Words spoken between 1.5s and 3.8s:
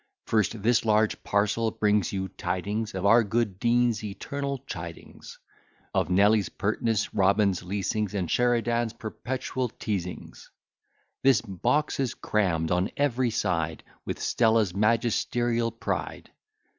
brings you tidings Of our good